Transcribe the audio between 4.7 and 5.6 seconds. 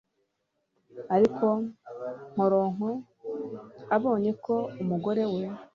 umugore we